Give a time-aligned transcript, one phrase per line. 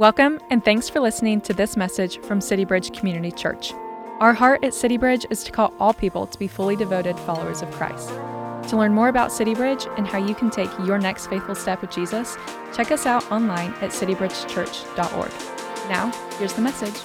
[0.00, 3.74] Welcome, and thanks for listening to this message from City Bridge Community Church.
[4.18, 7.60] Our heart at City Bridge is to call all people to be fully devoted followers
[7.60, 8.08] of Christ.
[8.70, 11.82] To learn more about City Bridge and how you can take your next faithful step
[11.82, 12.38] with Jesus,
[12.74, 15.30] check us out online at citybridgechurch.org.
[15.90, 16.96] Now, here's the message.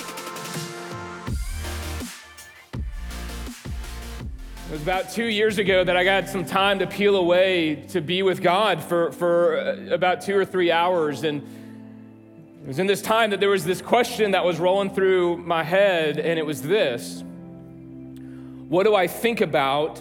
[4.69, 7.99] It was about two years ago that I got some time to peel away to
[7.99, 9.57] be with God for, for
[9.91, 11.25] about two or three hours.
[11.25, 11.64] And
[12.65, 15.63] it was in this time that there was this question that was rolling through my
[15.63, 17.23] head, and it was this
[18.69, 19.99] What do I think about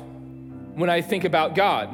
[0.72, 1.90] when I think about God?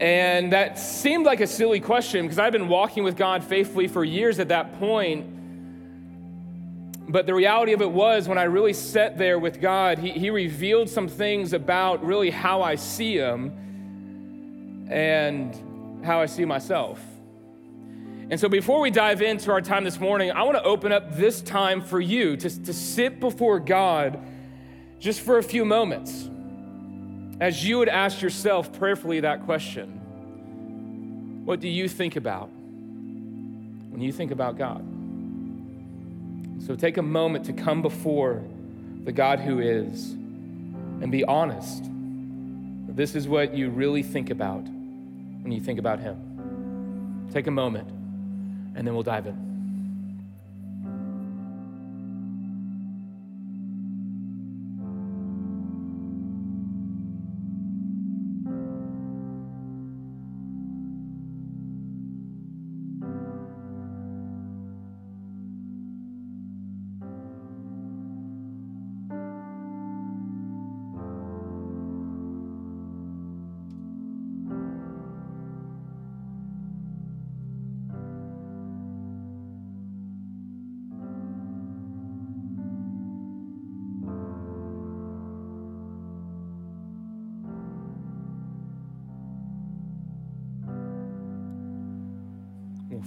[0.00, 4.02] And that seemed like a silly question because I've been walking with God faithfully for
[4.02, 5.26] years at that point.
[7.06, 10.30] But the reality of it was, when I really sat there with God, He, he
[10.30, 16.98] revealed some things about really how I see Him and how I see myself.
[18.32, 21.16] And so, before we dive into our time this morning, I want to open up
[21.16, 24.18] this time for you to, to sit before God
[24.98, 26.30] just for a few moments
[27.40, 32.48] as you would ask yourself prayerfully that question What do you think about
[33.90, 34.82] when you think about God?
[36.66, 38.42] So, take a moment to come before
[39.04, 41.84] the God who is and be honest.
[42.88, 47.28] This is what you really think about when you think about Him.
[47.30, 48.01] Take a moment
[48.74, 49.51] and then we'll dive in.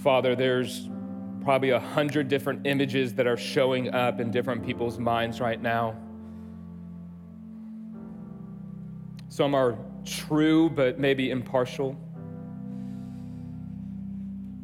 [0.06, 0.88] Father, there's
[1.42, 5.96] probably a hundred different images that are showing up in different people's minds right now.
[9.28, 11.96] Some are true, but maybe impartial.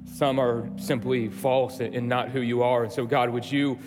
[0.04, 2.84] Some are simply false and not who you are.
[2.84, 3.80] And so, God, would you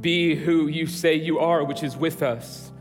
[0.00, 2.72] be who you say you are, which is with us?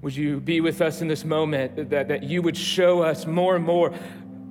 [0.00, 3.54] Would you be with us in this moment that, that you would show us more
[3.54, 3.92] and more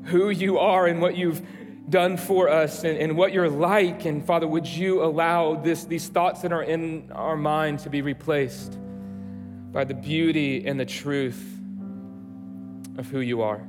[0.07, 1.41] who you are and what you've
[1.89, 4.05] done for us and, and what you're like.
[4.05, 8.01] And Father, would you allow this, these thoughts that are in our mind to be
[8.01, 8.77] replaced
[9.71, 11.59] by the beauty and the truth
[12.97, 13.61] of who you are?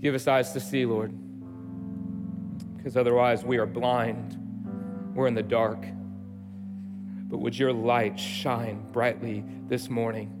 [0.00, 1.12] Give us eyes to see, Lord,
[2.76, 4.36] because otherwise we are blind.
[5.14, 5.84] We're in the dark.
[7.28, 10.34] But would your light shine brightly this morning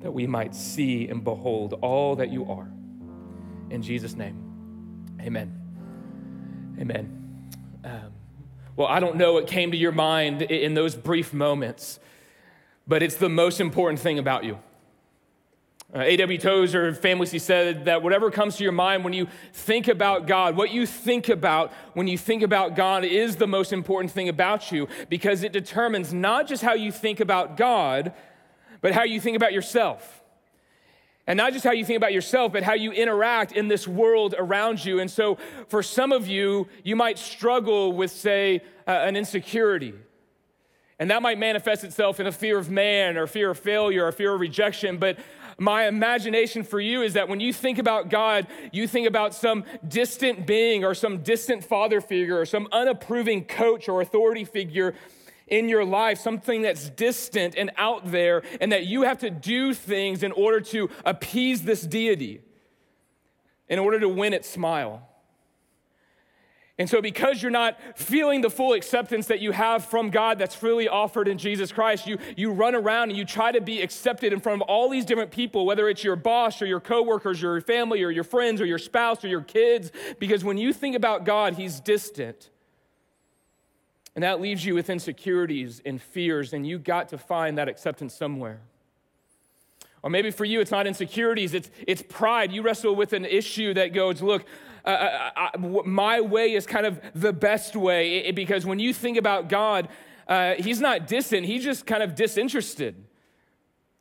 [0.00, 2.70] that we might see and behold all that you are?
[3.70, 5.52] In Jesus' name, amen.
[6.80, 7.50] Amen.
[7.84, 8.12] Um,
[8.76, 11.98] well, I don't know what came to your mind in those brief moments,
[12.86, 14.58] but it's the most important thing about you.
[15.94, 16.38] Uh, A.W.
[16.38, 20.70] Tozer famously said that whatever comes to your mind when you think about God, what
[20.70, 24.88] you think about when you think about God is the most important thing about you
[25.08, 28.12] because it determines not just how you think about God,
[28.80, 30.22] but how you think about yourself.
[31.26, 34.34] And not just how you think about yourself, but how you interact in this world
[34.38, 35.00] around you.
[35.00, 35.38] And so,
[35.68, 39.94] for some of you, you might struggle with, say, uh, an insecurity.
[40.98, 44.12] And that might manifest itself in a fear of man or fear of failure or
[44.12, 44.96] fear of rejection.
[44.98, 45.18] But
[45.58, 49.64] my imagination for you is that when you think about God, you think about some
[49.86, 54.94] distant being or some distant father figure or some unapproving coach or authority figure
[55.46, 59.72] in your life, something that's distant and out there, and that you have to do
[59.74, 62.40] things in order to appease this deity,
[63.68, 65.08] in order to win its smile.
[66.78, 70.54] And so, because you're not feeling the full acceptance that you have from God that's
[70.54, 74.30] freely offered in Jesus Christ, you, you run around and you try to be accepted
[74.30, 77.52] in front of all these different people, whether it's your boss or your coworkers or
[77.52, 79.90] your family or your friends or your spouse or your kids.
[80.18, 82.50] Because when you think about God, He's distant.
[84.16, 88.14] And that leaves you with insecurities and fears, and you got to find that acceptance
[88.14, 88.60] somewhere.
[90.02, 92.50] Or maybe for you, it's not insecurities, it's, it's pride.
[92.50, 94.46] You wrestle with an issue that goes, look,
[94.86, 98.18] uh, uh, uh, uh my way is kind of the best way.
[98.18, 99.88] It, because when you think about God,
[100.26, 103.05] uh, He's not distant, He's just kind of disinterested.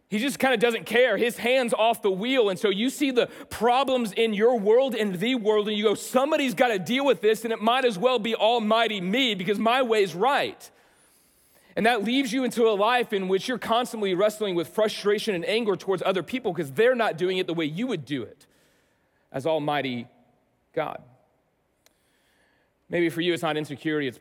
[0.08, 1.18] He just kind of doesn't care.
[1.18, 2.50] His hand's off the wheel.
[2.50, 5.96] And so you see the problems in your world and the world, and you go,
[5.96, 9.58] somebody's got to deal with this, and it might as well be Almighty me because
[9.58, 10.70] my way's right.
[11.76, 15.44] And that leaves you into a life in which you're constantly wrestling with frustration and
[15.46, 18.46] anger towards other people because they're not doing it the way you would do it
[19.32, 20.08] as Almighty
[20.74, 21.02] God.
[22.90, 24.08] Maybe for you, it's not insecurity.
[24.08, 24.20] It's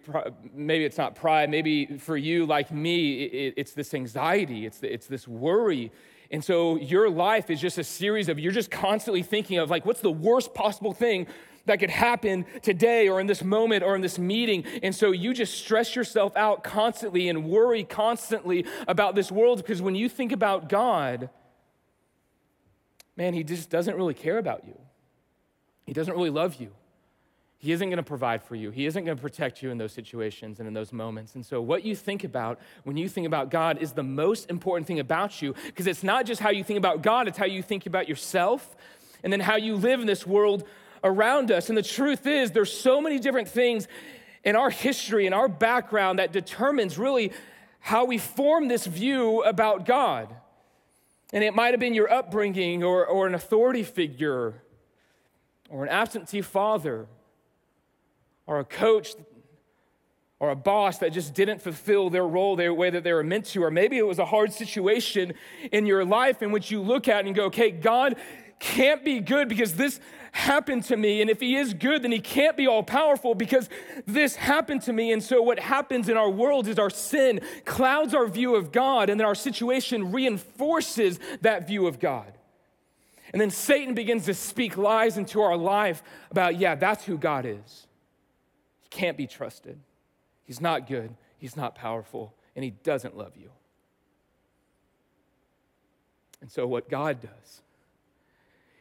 [0.55, 1.50] maybe it's not pride.
[1.50, 4.64] Maybe for you, like me, it, it's this anxiety.
[4.64, 5.93] It's, it's this worry.
[6.31, 9.84] And so your life is just a series of, you're just constantly thinking of, like,
[9.84, 11.26] what's the worst possible thing
[11.66, 14.64] that could happen today or in this moment or in this meeting.
[14.82, 19.81] And so you just stress yourself out constantly and worry constantly about this world because
[19.81, 21.31] when you think about God,
[23.16, 24.78] man, He just doesn't really care about you.
[25.87, 26.72] He doesn't really love you.
[27.64, 28.70] He isn't going to provide for you.
[28.70, 31.34] He isn't going to protect you in those situations and in those moments.
[31.34, 34.87] And so, what you think about when you think about God is the most important
[34.87, 37.62] thing about you because it's not just how you think about God, it's how you
[37.62, 38.76] think about yourself
[39.22, 40.64] and then how you live in this world
[41.02, 41.70] around us.
[41.70, 43.88] And the truth is, there's so many different things
[44.44, 47.32] in our history and our background that determines really
[47.81, 50.37] how we form this view about God.
[51.32, 54.61] And it might have been your upbringing or, or an authority figure
[55.70, 57.06] or an absentee father
[58.46, 59.14] or a coach
[60.41, 63.46] or a boss that just didn't fulfill their role the way that they were meant
[63.46, 63.62] to.
[63.62, 65.32] Or maybe it was a hard situation
[65.73, 68.17] in your life in which you look at and go, okay, God
[68.58, 70.00] can't be good because this
[70.32, 71.20] happened to me.
[71.20, 73.69] And if he is good, then he can't be all powerful because
[74.06, 75.12] this happened to me.
[75.12, 79.11] And so, what happens in our world is our sin clouds our view of God,
[79.11, 82.32] and then our situation reinforces that view of God.
[83.32, 87.47] And then Satan begins to speak lies into our life about, yeah, that's who God
[87.47, 87.87] is.
[88.94, 89.81] Can't be trusted.
[90.44, 91.17] He's not good.
[91.37, 92.32] He's not powerful.
[92.55, 93.50] And he doesn't love you.
[96.41, 97.62] And so, what God does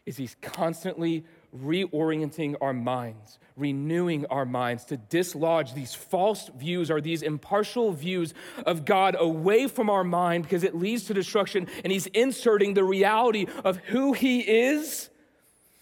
[0.05, 1.25] is he's constantly
[1.57, 8.35] reorienting our minds, renewing our minds to dislodge these false views or these impartial views
[8.67, 11.67] of God away from our mind because it leads to destruction.
[11.83, 15.09] And He's inserting the reality of who He is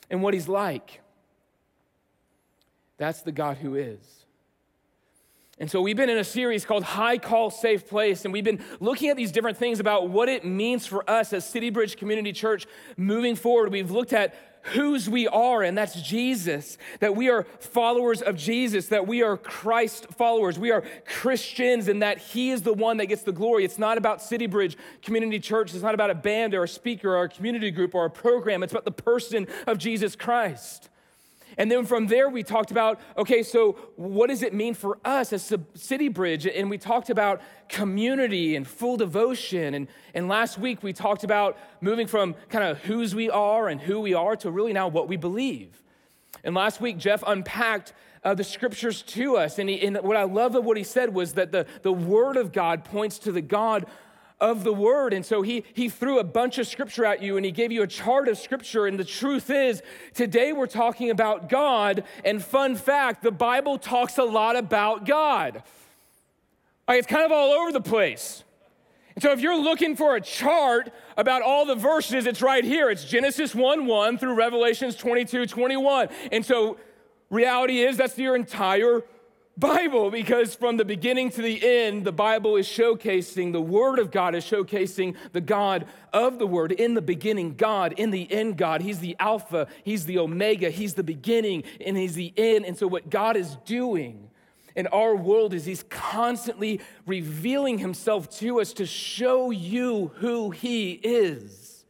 [0.09, 1.01] and what He's like.
[2.95, 4.20] That's the God who is.
[5.61, 8.65] And so we've been in a series called High Call Safe Place, and we've been
[8.79, 12.33] looking at these different things about what it means for us as City Bridge Community
[12.33, 12.65] Church
[12.97, 13.71] moving forward.
[13.71, 18.87] We've looked at whose we are, and that's Jesus, that we are followers of Jesus,
[18.87, 23.05] that we are Christ followers, we are Christians, and that He is the one that
[23.05, 23.63] gets the glory.
[23.63, 27.15] It's not about City Bridge Community Church, it's not about a band or a speaker
[27.15, 30.89] or a community group or a program, it's about the person of Jesus Christ.
[31.61, 35.31] And then from there, we talked about okay, so what does it mean for us
[35.31, 36.47] as City Bridge?
[36.47, 39.75] And we talked about community and full devotion.
[39.75, 43.79] And, and last week, we talked about moving from kind of whose we are and
[43.79, 45.83] who we are to really now what we believe.
[46.43, 47.93] And last week, Jeff unpacked
[48.23, 49.59] uh, the scriptures to us.
[49.59, 52.37] And, he, and what I love of what he said was that the, the Word
[52.37, 53.85] of God points to the God
[54.41, 55.13] of the word.
[55.13, 57.83] And so he, he threw a bunch of scripture at you and he gave you
[57.83, 58.87] a chart of scripture.
[58.87, 59.81] And the truth is,
[60.15, 62.03] today we're talking about God.
[62.25, 65.63] And fun fact, the Bible talks a lot about God.
[66.87, 68.43] Like it's kind of all over the place.
[69.15, 72.89] And so if you're looking for a chart about all the verses, it's right here.
[72.89, 76.09] It's Genesis 1 1 through Revelations 22 21.
[76.31, 76.77] And so
[77.29, 79.03] reality is that's your entire
[79.61, 84.09] Bible because from the beginning to the end, the Bible is showcasing, the Word of
[84.09, 86.71] God is showcasing the God of the Word.
[86.71, 87.93] In the beginning, God.
[87.95, 88.81] In the end, God.
[88.81, 92.65] He's the Alpha, He's the Omega, He's the beginning, and He's the end.
[92.65, 94.31] And so, what God is doing
[94.75, 100.93] in our world is He's constantly revealing Himself to us to show you who He
[100.93, 101.85] is.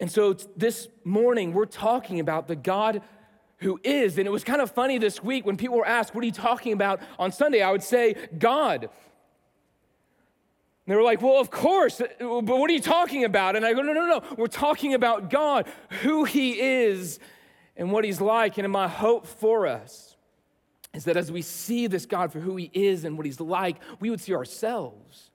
[0.00, 3.02] And so, this morning, we're talking about the God
[3.58, 4.18] who is.
[4.18, 6.32] And it was kind of funny this week when people were asked, What are you
[6.32, 7.62] talking about on Sunday?
[7.62, 8.82] I would say, God.
[8.84, 8.90] And
[10.92, 13.56] they were like, Well, of course, but what are you talking about?
[13.56, 15.66] And I go, No, no, no, we're talking about God,
[16.02, 17.18] who He is,
[17.76, 18.58] and what He's like.
[18.58, 20.16] And my hope for us
[20.94, 23.76] is that as we see this God for who He is and what He's like,
[24.00, 25.30] we would see ourselves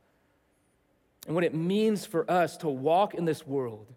[1.25, 3.87] and what it means for us to walk in this world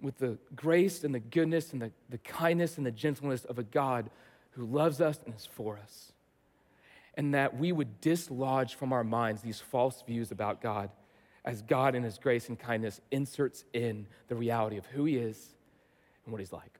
[0.00, 3.62] with the grace and the goodness and the, the kindness and the gentleness of a
[3.62, 4.10] God
[4.52, 6.12] who loves us and is for us.
[7.14, 10.90] And that we would dislodge from our minds these false views about God
[11.44, 15.54] as God, in His grace and kindness, inserts in the reality of who He is
[16.24, 16.78] and what He's like.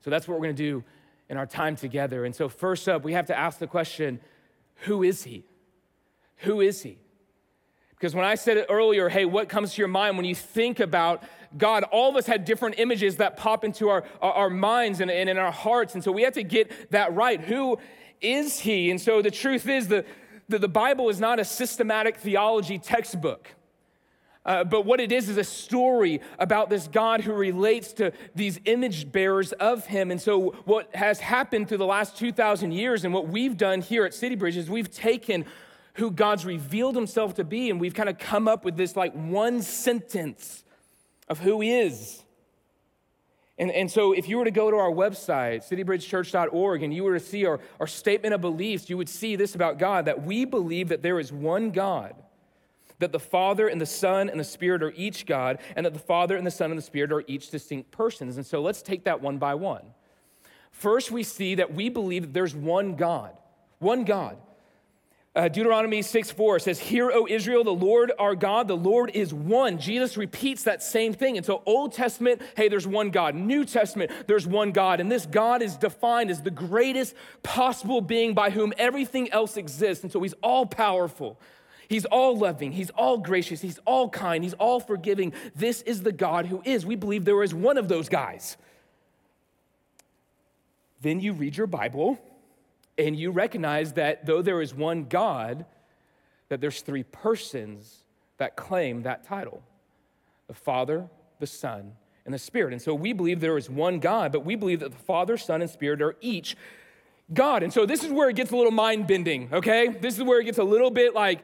[0.00, 0.84] So that's what we're going to do
[1.28, 2.24] in our time together.
[2.24, 4.20] And so, first up, we have to ask the question
[4.80, 5.44] who is He?
[6.38, 6.98] Who is He?
[7.90, 10.80] Because when I said it earlier, hey, what comes to your mind when you think
[10.80, 11.22] about
[11.58, 11.84] God?
[11.84, 15.38] All of us had different images that pop into our, our, minds and, and in
[15.38, 15.94] our hearts.
[15.94, 17.40] And so we have to get that right.
[17.40, 17.78] Who
[18.20, 18.90] is He?
[18.90, 20.06] And so the truth is, that
[20.48, 23.48] the, the Bible is not a systematic theology textbook.
[24.44, 28.58] Uh, but what it is is a story about this God who relates to these
[28.64, 30.10] image bearers of Him.
[30.10, 34.04] And so, what has happened through the last 2,000 years and what we've done here
[34.04, 35.44] at City Bridge is we've taken
[35.94, 39.12] who God's revealed himself to be, and we've kind of come up with this like
[39.12, 40.61] one sentence
[41.32, 42.22] of who he is.
[43.58, 47.18] And, and so, if you were to go to our website, citybridgechurch.org, and you were
[47.18, 50.44] to see our, our statement of beliefs, you would see this about God that we
[50.44, 52.14] believe that there is one God,
[52.98, 55.98] that the Father and the Son and the Spirit are each God, and that the
[55.98, 58.36] Father and the Son and the Spirit are each distinct persons.
[58.36, 59.84] And so, let's take that one by one.
[60.70, 63.32] First, we see that we believe that there's one God,
[63.78, 64.36] one God.
[65.34, 69.32] Uh, Deuteronomy 6 4 says, Hear, O Israel, the Lord our God, the Lord is
[69.32, 69.78] one.
[69.78, 71.38] Jesus repeats that same thing.
[71.38, 73.34] And so, Old Testament, hey, there's one God.
[73.34, 75.00] New Testament, there's one God.
[75.00, 80.04] And this God is defined as the greatest possible being by whom everything else exists.
[80.04, 81.40] And so, He's all powerful.
[81.88, 82.72] He's all loving.
[82.72, 83.62] He's all gracious.
[83.62, 84.44] He's all kind.
[84.44, 85.32] He's all forgiving.
[85.54, 86.84] This is the God who is.
[86.84, 88.58] We believe there is one of those guys.
[91.00, 92.18] Then you read your Bible
[92.98, 95.64] and you recognize that though there is one God,
[96.48, 98.04] that there's three persons
[98.38, 99.62] that claim that title
[100.48, 101.08] the Father,
[101.38, 101.92] the Son,
[102.24, 102.72] and the Spirit.
[102.72, 105.62] And so we believe there is one God, but we believe that the Father, Son,
[105.62, 106.56] and Spirit are each
[107.32, 107.62] God.
[107.62, 109.88] And so this is where it gets a little mind bending, okay?
[109.88, 111.42] This is where it gets a little bit like,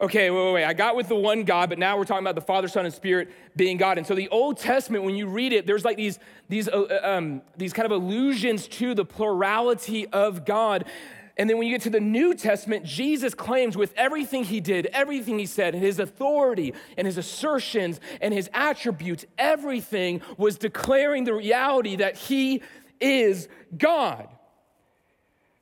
[0.00, 0.64] okay, wait, wait, wait.
[0.64, 2.94] I got with the one God, but now we're talking about the Father, Son, and
[2.94, 3.98] Spirit being God.
[3.98, 7.00] And so the Old Testament, when you read it, there's like these, these, uh, uh,
[7.02, 10.86] um, these kind of allusions to the plurality of God.
[11.36, 14.86] And then when you get to the New Testament, Jesus claims with everything he did,
[14.86, 21.24] everything he said, and his authority and his assertions and his attributes, everything was declaring
[21.24, 22.62] the reality that he
[23.00, 24.28] is God.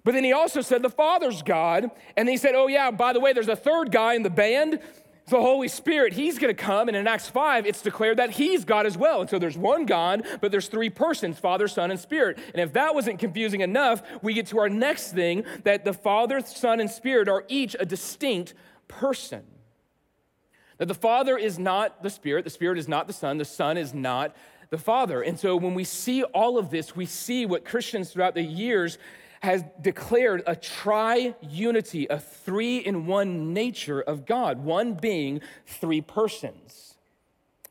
[0.04, 1.90] But then he also said the Father's God.
[2.16, 4.80] And he said, oh, yeah, by the way, there's a third guy in the band,
[5.26, 6.14] the Holy Spirit.
[6.14, 6.88] He's going to come.
[6.88, 9.20] And in Acts 5, it's declared that he's God as well.
[9.20, 12.38] And so there's one God, but there's three persons Father, Son, and Spirit.
[12.54, 16.40] And if that wasn't confusing enough, we get to our next thing that the Father,
[16.40, 18.54] Son, and Spirit are each a distinct
[18.86, 19.42] person.
[20.78, 23.76] That the Father is not the Spirit, the Spirit is not the Son, the Son
[23.76, 24.34] is not
[24.70, 25.22] the Father.
[25.22, 28.98] And so when we see all of this, we see what Christians throughout the years
[29.40, 36.00] has declared a tri unity, a three in one nature of God, one being three
[36.00, 36.94] persons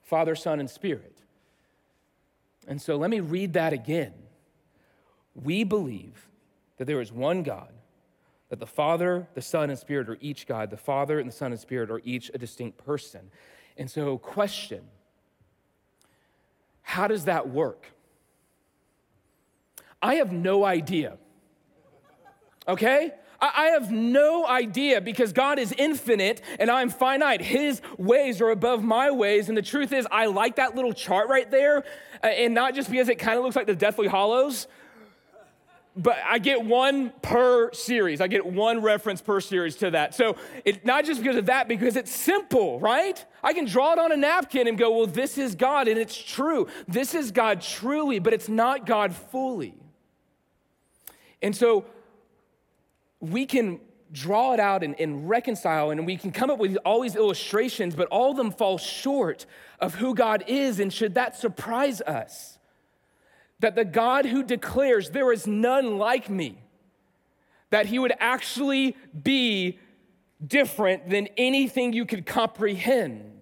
[0.04, 1.18] Father, Son, and Spirit.
[2.68, 4.14] And so let me read that again.
[5.36, 6.28] We believe
[6.78, 7.74] that there is one God,
[8.50, 10.70] that the Father, the Son, and Spirit are each God.
[10.70, 13.32] The Father and the Son and Spirit are each a distinct person.
[13.78, 14.84] And so, question
[16.82, 17.88] how does that work?
[20.02, 21.18] I have no idea
[22.68, 23.12] okay?
[23.40, 27.40] I have no idea because God is infinite and I'm finite.
[27.40, 29.48] His ways are above my ways.
[29.48, 31.84] And the truth is, I like that little chart right there.
[32.24, 34.68] Uh, and not just because it kind of looks like the Deathly Hallows,
[35.96, 38.22] but I get one per series.
[38.22, 40.16] I get one reference per series to that.
[40.16, 43.24] So it's not just because of that, because it's simple, right?
[43.44, 46.18] I can draw it on a napkin and go, well, this is God, and it's
[46.18, 46.68] true.
[46.88, 49.76] This is God truly, but it's not God fully.
[51.42, 51.86] And so
[53.20, 53.80] we can
[54.12, 57.96] draw it out and, and, reconcile, and we can come up with all these illustrations,
[57.96, 59.46] but all of them fall short
[59.80, 60.80] of who God is.
[60.80, 62.58] And should that surprise us?
[63.60, 66.58] That the God who declares, There is none like me,
[67.70, 69.80] that he would actually be
[70.46, 73.37] different than anything you could comprehend.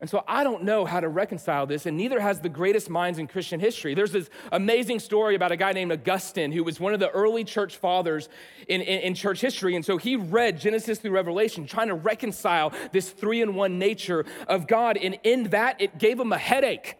[0.00, 3.18] And so I don't know how to reconcile this, and neither has the greatest minds
[3.18, 3.94] in Christian history.
[3.94, 7.44] There's this amazing story about a guy named Augustine, who was one of the early
[7.44, 8.30] church fathers
[8.66, 9.76] in, in, in, church history.
[9.76, 14.24] And so he read Genesis through Revelation, trying to reconcile this three in one nature
[14.48, 14.96] of God.
[14.96, 16.96] And in that, it gave him a headache.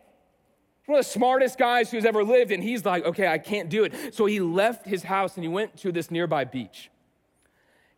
[0.85, 2.52] One of the smartest guys who's ever lived.
[2.52, 4.14] And he's like, okay, I can't do it.
[4.14, 6.90] So he left his house and he went to this nearby beach.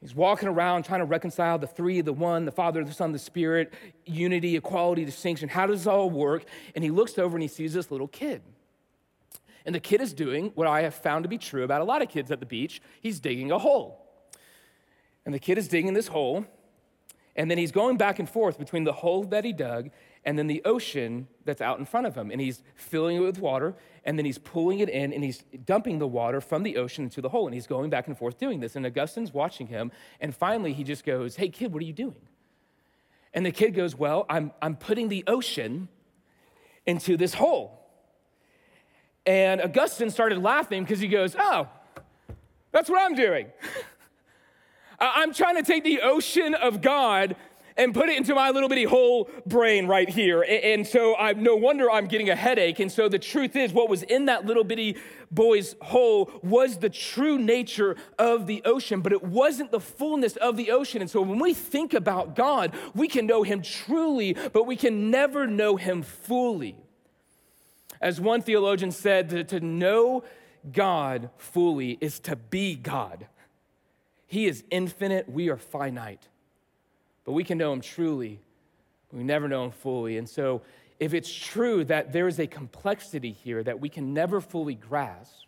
[0.03, 3.21] He's walking around trying to reconcile the three, the one, the Father, the Son, the
[3.21, 3.73] Spirit,
[4.05, 5.49] unity, equality, distinction.
[5.49, 6.45] How does this all work?
[6.75, 8.43] And he looks over and he sees this little kid.
[9.65, 12.03] And the kid is doing what I have found to be true about a lot
[12.03, 14.05] of kids at the beach he's digging a hole.
[15.25, 16.47] And the kid is digging this hole,
[17.37, 19.91] and then he's going back and forth between the hole that he dug
[20.25, 22.31] and then the ocean that's out in front of him.
[22.31, 23.75] And he's filling it with water,
[24.05, 27.21] and then he's pulling it in, and he's dumping the water from the ocean into
[27.21, 27.47] the hole.
[27.47, 28.77] And he's going back and forth doing this.
[28.77, 32.29] And Augustine's watching him, and finally he just goes, Hey, kid, what are you doing?
[33.35, 35.89] And the kid goes, Well, I'm, I'm putting the ocean
[36.87, 37.79] into this hole.
[39.25, 41.69] And Augustine started laughing because he goes, Oh,
[42.71, 43.49] that's what I'm doing.
[45.01, 47.35] I'm trying to take the ocean of God
[47.77, 50.43] and put it into my little bitty whole brain right here.
[50.43, 52.81] And so I no wonder I'm getting a headache.
[52.81, 54.97] And so the truth is, what was in that little bitty
[55.31, 60.57] boy's hole was the true nature of the ocean, but it wasn't the fullness of
[60.57, 61.01] the ocean.
[61.01, 65.11] And so when we think about God, we can know him truly, but we can
[65.11, 66.77] never know him fully.
[68.01, 70.25] As one theologian said, to, to know
[70.71, 73.27] God fully is to be God.
[74.27, 76.29] He is infinite, we are finite.
[77.25, 78.41] But we can know him truly,
[79.13, 80.19] we never know him fully.
[80.19, 80.63] And so,
[80.99, 85.47] if it's true that there is a complexity here that we can never fully grasp,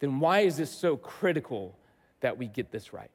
[0.00, 1.76] then why is this so critical
[2.20, 3.10] that we get this right?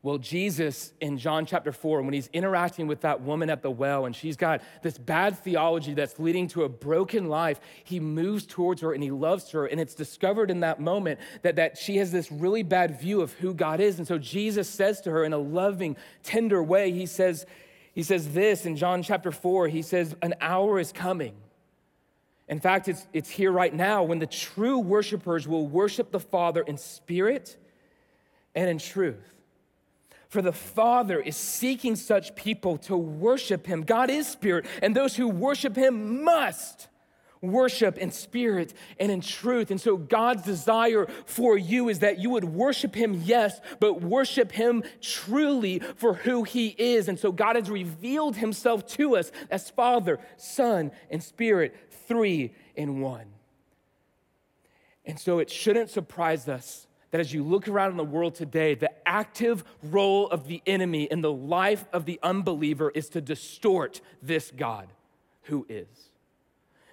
[0.00, 4.06] Well, Jesus in John chapter 4, when he's interacting with that woman at the well,
[4.06, 8.80] and she's got this bad theology that's leading to a broken life, he moves towards
[8.82, 9.66] her and he loves her.
[9.66, 13.32] And it's discovered in that moment that, that she has this really bad view of
[13.34, 13.98] who God is.
[13.98, 17.44] And so Jesus says to her in a loving, tender way, he says,
[17.92, 21.34] he says this in John chapter 4, he says, An hour is coming.
[22.48, 26.62] In fact, it's, it's here right now when the true worshipers will worship the Father
[26.62, 27.56] in spirit
[28.54, 29.37] and in truth.
[30.28, 33.82] For the Father is seeking such people to worship Him.
[33.82, 36.88] God is spirit, and those who worship Him must
[37.40, 39.70] worship in spirit and in truth.
[39.70, 44.52] And so, God's desire for you is that you would worship Him, yes, but worship
[44.52, 47.08] Him truly for who He is.
[47.08, 51.74] And so, God has revealed Himself to us as Father, Son, and Spirit,
[52.06, 53.26] three in one.
[55.06, 58.74] And so, it shouldn't surprise us that as you look around in the world today,
[58.74, 64.00] the active role of the enemy in the life of the unbeliever is to distort
[64.22, 64.92] this God
[65.42, 66.10] who is.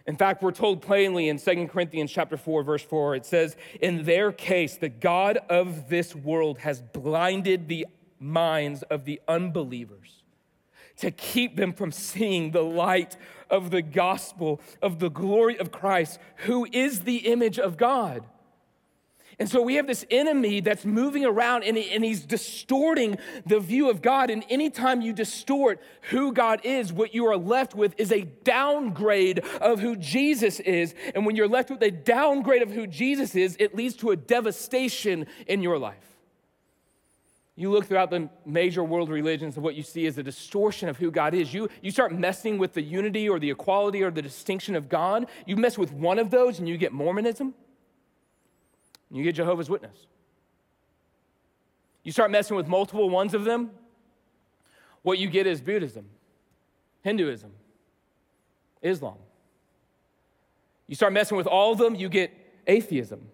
[0.07, 4.03] In fact, we're told plainly in 2 Corinthians chapter 4 verse 4 it says, "In
[4.03, 7.87] their case the God of this world has blinded the
[8.20, 10.24] minds of the unbelievers
[10.98, 13.18] to keep them from seeing the light
[13.50, 18.25] of the gospel of the glory of Christ, who is the image of God."
[19.37, 23.59] And so we have this enemy that's moving around and, he, and he's distorting the
[23.59, 24.29] view of God.
[24.29, 29.39] And anytime you distort who God is, what you are left with is a downgrade
[29.59, 30.95] of who Jesus is.
[31.13, 34.15] And when you're left with a downgrade of who Jesus is, it leads to a
[34.15, 35.98] devastation in your life.
[37.57, 40.98] You look throughout the major world religions, and what you see is a distortion of
[40.98, 41.53] who God is.
[41.53, 45.27] You, you start messing with the unity or the equality or the distinction of God.
[45.45, 47.53] You mess with one of those, and you get Mormonism.
[49.11, 50.07] You get Jehovah's Witness.
[52.03, 53.72] You start messing with multiple ones of them,
[55.01, 56.05] what you get is Buddhism,
[57.01, 57.51] Hinduism,
[58.81, 59.18] Islam.
[60.87, 62.31] You start messing with all of them, you get
[62.68, 63.27] atheism,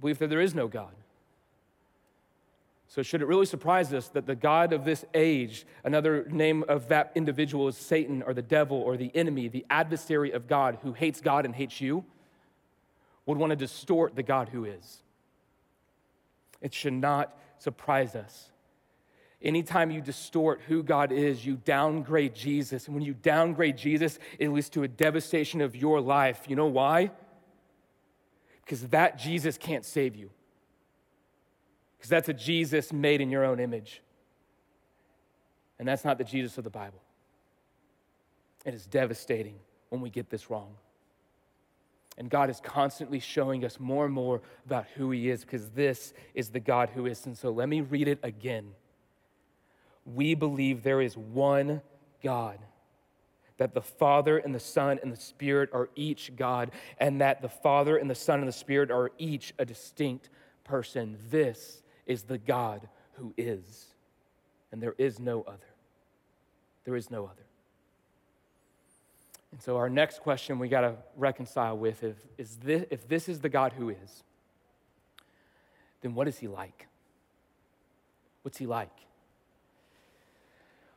[0.00, 0.92] belief that there is no God.
[2.90, 6.88] So, should it really surprise us that the God of this age, another name of
[6.88, 10.94] that individual is Satan or the devil or the enemy, the adversary of God who
[10.94, 12.06] hates God and hates you?
[13.28, 15.02] Would want to distort the God who is.
[16.62, 18.50] It should not surprise us.
[19.42, 22.86] Anytime you distort who God is, you downgrade Jesus.
[22.86, 26.46] And when you downgrade Jesus, it leads to a devastation of your life.
[26.48, 27.10] You know why?
[28.64, 30.30] Because that Jesus can't save you.
[31.98, 34.00] Because that's a Jesus made in your own image.
[35.78, 37.02] And that's not the Jesus of the Bible.
[38.64, 39.56] It is devastating
[39.90, 40.74] when we get this wrong.
[42.18, 46.12] And God is constantly showing us more and more about who He is because this
[46.34, 47.24] is the God who is.
[47.24, 48.72] And so let me read it again.
[50.04, 51.80] We believe there is one
[52.22, 52.58] God,
[53.58, 57.48] that the Father and the Son and the Spirit are each God, and that the
[57.48, 60.28] Father and the Son and the Spirit are each a distinct
[60.64, 61.18] person.
[61.30, 63.94] This is the God who is,
[64.72, 65.58] and there is no other.
[66.84, 67.47] There is no other.
[69.52, 73.28] And so, our next question we got to reconcile with is, is this, if this
[73.28, 74.22] is the God who is,
[76.02, 76.86] then what is he like?
[78.42, 78.90] What's he like?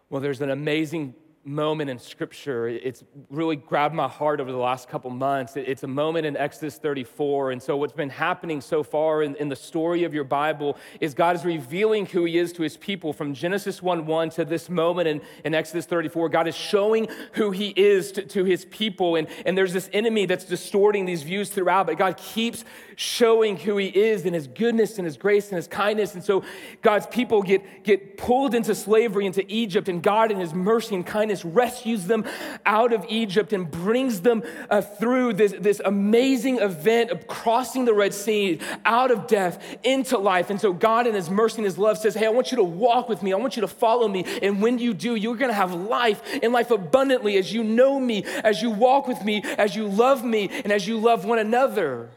[0.09, 2.67] Well, there's an amazing moment in scripture.
[2.67, 5.53] It's really grabbed my heart over the last couple months.
[5.55, 7.51] It's a moment in Exodus 34.
[7.51, 11.13] And so, what's been happening so far in, in, the story of your Bible is
[11.13, 14.69] God is revealing who He is to His people from Genesis 1 1 to this
[14.69, 16.29] moment in, in Exodus 34.
[16.29, 19.15] God is showing who He is to, to His people.
[19.15, 22.63] And, and there's this enemy that's distorting these views throughout, but God keeps
[22.95, 26.13] showing who He is and His goodness and His grace and His kindness.
[26.13, 26.43] And so,
[26.83, 31.05] God's people get, get pulled into slavery into Egypt, and God, in His mercy and
[31.05, 32.25] kindness, kindness rescues them
[32.65, 37.93] out of Egypt and brings them uh, through this, this amazing event of crossing the
[37.93, 40.49] Red Sea out of death into life.
[40.49, 42.63] And so God, in His mercy and His love, says, Hey, I want you to
[42.63, 43.33] walk with me.
[43.33, 44.25] I want you to follow me.
[44.41, 47.99] And when you do, you're going to have life and life abundantly as you know
[47.99, 51.39] me, as you walk with me, as you love me, and as you love one
[51.39, 52.09] another.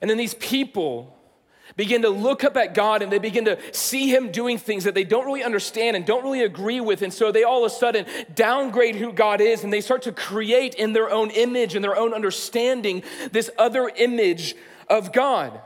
[0.00, 1.15] And then these people,
[1.76, 4.94] begin to look up at God and they begin to see Him doing things that
[4.94, 7.02] they don't really understand and don't really agree with.
[7.02, 10.12] And so they all of a sudden downgrade who God is and they start to
[10.12, 13.02] create in their own image and their own understanding
[13.32, 14.54] this other image
[14.88, 15.60] of God.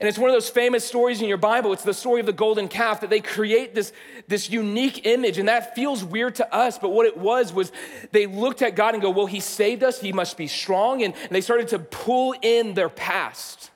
[0.00, 1.74] And it's one of those famous stories in your Bible.
[1.74, 3.92] It's the story of the golden calf that they create this,
[4.28, 5.36] this unique image.
[5.36, 6.78] And that feels weird to us.
[6.78, 7.70] But what it was was
[8.10, 10.00] they looked at God and go, Well, He saved us.
[10.00, 11.02] He must be strong.
[11.02, 13.69] And, and they started to pull in their past.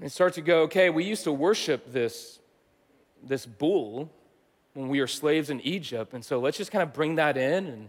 [0.00, 2.38] And start to go, okay, we used to worship this,
[3.22, 4.10] this bull
[4.74, 6.14] when we were slaves in Egypt.
[6.14, 7.88] And so let's just kind of bring that in and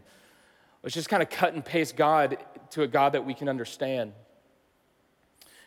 [0.84, 2.38] let's just kind of cut and paste God
[2.72, 4.12] to a God that we can understand.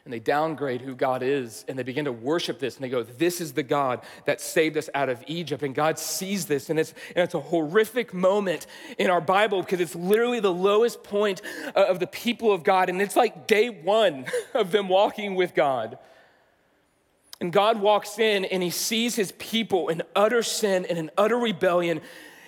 [0.05, 3.03] And they downgrade who God is and they begin to worship this and they go,
[3.03, 5.63] This is the God that saved us out of Egypt.
[5.63, 8.67] And God sees this and it's, and it's a horrific moment
[8.99, 11.41] in our Bible because it's literally the lowest point
[11.75, 12.91] of the people of God.
[12.91, 15.97] And it's like day one of them walking with God.
[17.41, 21.37] And God walks in and he sees his people in utter sin and in utter
[21.37, 22.01] rebellion,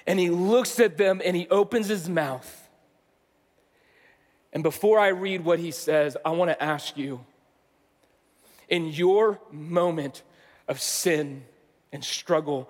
[0.07, 2.68] and he looks at them and he opens his mouth.
[4.53, 7.25] And before I read what he says, I want to ask you
[8.68, 10.22] in your moment
[10.68, 11.44] of sin
[11.92, 12.68] and struggle,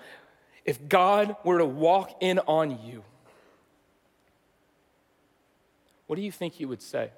[0.64, 3.04] if God were to walk in on you,
[6.06, 7.10] what do you think he would say?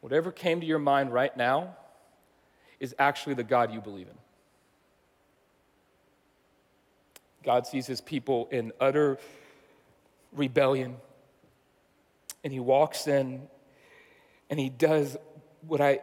[0.00, 1.76] Whatever came to your mind right now
[2.78, 4.14] is actually the God you believe in.
[7.44, 9.18] God sees his people in utter
[10.32, 10.96] rebellion,
[12.44, 13.48] and he walks in
[14.48, 15.16] and he does
[15.66, 16.00] what I,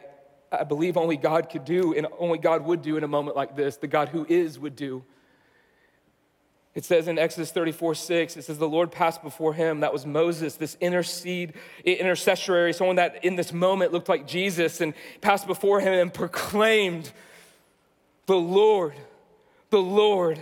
[0.50, 3.54] I believe only God could do and only God would do in a moment like
[3.54, 5.04] this, the God who is would do.
[6.74, 9.80] It says in Exodus 34 6, it says, The Lord passed before him.
[9.80, 11.54] That was Moses, this intercede,
[11.84, 17.10] intercessory, someone that in this moment looked like Jesus, and passed before him and proclaimed,
[18.26, 18.94] The Lord,
[19.70, 20.38] the Lord,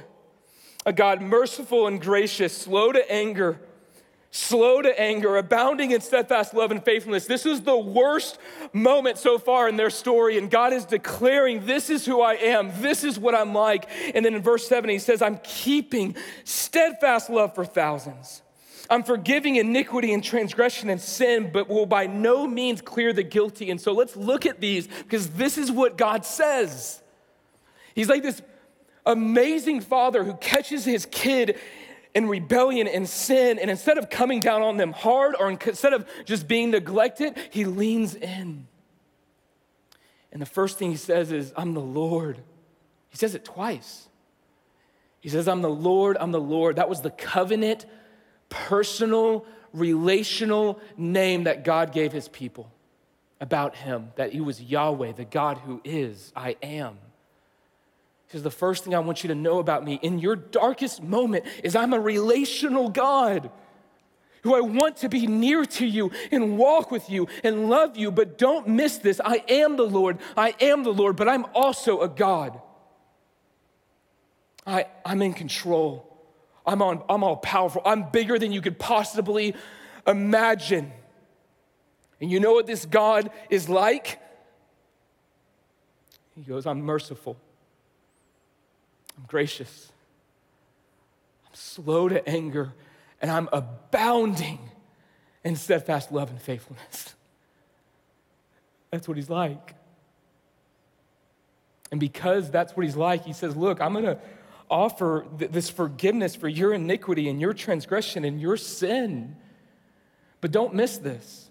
[0.85, 3.59] a God merciful and gracious, slow to anger
[4.37, 7.27] slow to anger, abounding in steadfast love and faithfulness.
[7.27, 8.39] This is the worst
[8.73, 12.71] moment so far in their story, and God is declaring, This is who I am,
[12.83, 13.89] this is what I'm like.
[14.15, 18.43] And then in verse 7, he says, I'm keeping steadfast love for thousands.
[18.89, 23.71] I'm forgiving iniquity and transgression and sin, but will by no means clear the guilty.
[23.71, 27.03] And so let's look at these because this is what God says.
[27.95, 28.43] He's like this
[29.05, 31.59] amazing father who catches his kid
[32.17, 33.59] in rebellion and sin.
[33.59, 37.67] And instead of coming down on them hard or instead of just being neglected, he
[37.67, 38.67] leans in.
[40.33, 42.39] And the first thing he says is, I'm the Lord.
[43.11, 44.09] He says it twice.
[45.21, 46.77] He says, I'm the Lord, I'm the Lord.
[46.77, 47.85] That was the covenant,
[48.49, 52.73] personal, relational name that God gave his people
[53.43, 56.97] about him, that he was Yahweh, the God who is, I am.
[58.27, 61.45] Because the first thing I want you to know about me in your darkest moment
[61.63, 63.51] is I'm a relational God
[64.43, 68.11] who I want to be near to you and walk with you and love you.
[68.11, 69.21] But don't miss this.
[69.25, 70.19] I am the Lord.
[70.37, 72.61] I am the Lord, but I'm also a God.
[74.67, 76.13] I, I'm in control.
[76.65, 77.83] I'm, on, I'm all powerful.
[77.85, 79.55] I'm bigger than you could possibly
[80.07, 80.93] imagine.
[82.21, 84.21] And you know what this God is like?
[86.35, 87.37] He goes, I'm merciful.
[89.17, 89.93] I'm gracious.
[91.47, 92.73] I'm slow to anger,
[93.21, 94.59] and I'm abounding
[95.45, 97.15] in steadfast love and faithfulness.
[98.91, 99.75] That's what he's like.
[101.91, 104.19] And because that's what he's like, he says, Look, I'm going to
[104.69, 109.37] offer th- this forgiveness for your iniquity and your transgression and your sin.
[110.41, 111.51] But don't miss this.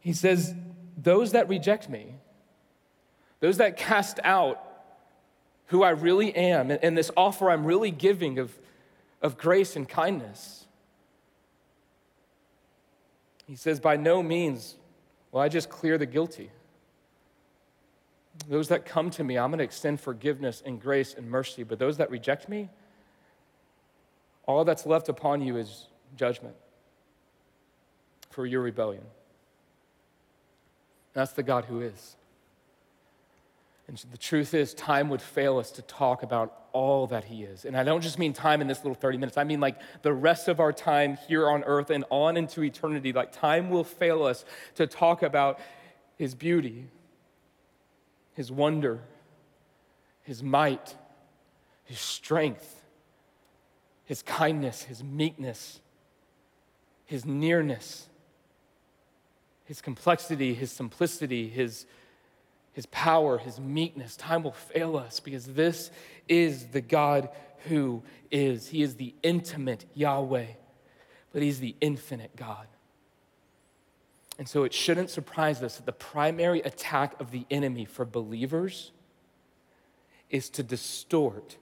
[0.00, 0.54] He says,
[0.96, 2.14] Those that reject me,
[3.40, 4.71] those that cast out
[5.72, 8.56] who I really am and, and this offer I'm really giving of,
[9.22, 10.66] of grace and kindness.
[13.46, 14.76] He says, By no means
[15.32, 16.50] will I just clear the guilty.
[18.48, 21.62] Those that come to me, I'm going to extend forgiveness and grace and mercy.
[21.64, 22.68] But those that reject me,
[24.46, 26.54] all that's left upon you is judgment
[28.30, 29.04] for your rebellion.
[31.14, 32.16] That's the God who is.
[33.88, 37.64] And the truth is, time would fail us to talk about all that He is.
[37.64, 40.12] And I don't just mean time in this little 30 minutes, I mean like the
[40.12, 43.12] rest of our time here on earth and on into eternity.
[43.12, 44.44] Like time will fail us
[44.76, 45.58] to talk about
[46.16, 46.86] His beauty,
[48.34, 49.00] His wonder,
[50.22, 50.94] His might,
[51.84, 52.82] His strength,
[54.04, 55.80] His kindness, His meekness,
[57.04, 58.08] His nearness,
[59.64, 61.84] His complexity, His simplicity, His
[62.72, 64.16] his power, his meekness.
[64.16, 65.90] Time will fail us because this
[66.28, 67.28] is the God
[67.68, 68.68] who is.
[68.68, 70.46] He is the intimate Yahweh,
[71.32, 72.66] but he's the infinite God.
[74.38, 78.90] And so it shouldn't surprise us that the primary attack of the enemy for believers
[80.30, 81.58] is to distort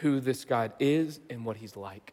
[0.00, 2.12] who this God is and what he's like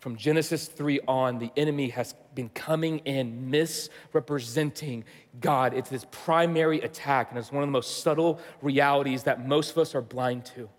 [0.00, 5.04] from Genesis 3 on, the enemy has been coming in, misrepresenting
[5.40, 5.74] God.
[5.74, 9.78] It's his primary attack, and it's one of the most subtle realities that most of
[9.78, 10.70] us are blind to.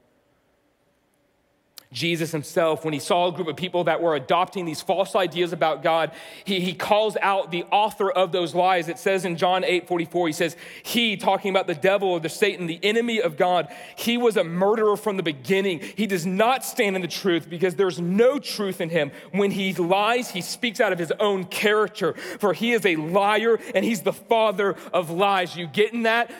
[1.91, 5.51] Jesus himself, when he saw a group of people that were adopting these false ideas
[5.51, 6.11] about God,
[6.45, 8.87] he, he calls out the author of those lies.
[8.87, 12.29] It says in John 8 44, he says, He, talking about the devil or the
[12.29, 15.81] Satan, the enemy of God, he was a murderer from the beginning.
[15.97, 19.11] He does not stand in the truth because there's no truth in him.
[19.31, 23.59] When he lies, he speaks out of his own character, for he is a liar
[23.75, 25.57] and he's the father of lies.
[25.57, 26.31] You getting that?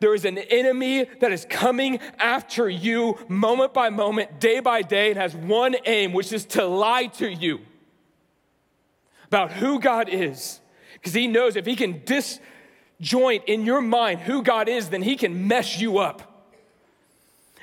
[0.00, 5.10] There is an enemy that is coming after you moment by moment, day by day,
[5.10, 7.60] and has one aim, which is to lie to you
[9.26, 10.60] about who God is.
[10.94, 15.16] Because he knows if he can disjoint in your mind who God is, then he
[15.16, 16.22] can mess you up.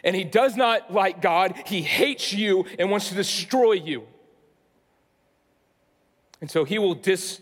[0.03, 4.03] And he does not like God, he hates you and wants to destroy you.
[6.41, 7.41] And so he will dis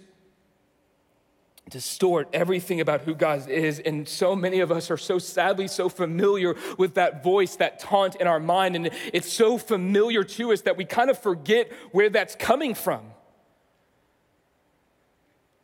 [1.73, 3.79] distort everything about who God is.
[3.79, 8.15] And so many of us are so sadly so familiar with that voice, that taunt
[8.15, 8.75] in our mind.
[8.75, 13.01] And it's so familiar to us that we kind of forget where that's coming from.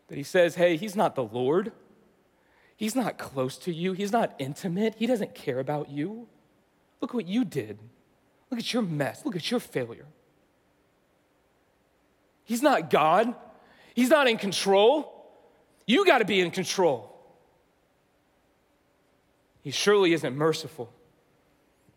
[0.07, 1.71] That he says, hey, he's not the Lord.
[2.75, 3.93] He's not close to you.
[3.93, 4.95] He's not intimate.
[4.97, 6.27] He doesn't care about you.
[7.01, 7.77] Look what you did.
[8.49, 9.23] Look at your mess.
[9.23, 10.07] Look at your failure.
[12.45, 13.35] He's not God.
[13.93, 15.18] He's not in control.
[15.89, 17.19] You got to be in control.
[19.63, 20.93] He surely isn't merciful,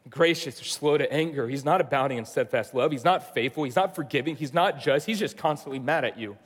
[0.08, 1.46] gracious, or slow to anger.
[1.46, 2.90] He's not abounding in steadfast love.
[2.90, 3.64] He's not faithful.
[3.64, 4.34] He's not forgiving.
[4.34, 5.04] He's not just.
[5.04, 6.38] He's just constantly mad at you.